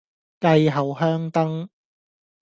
[0.39, 1.69] 繼後香燈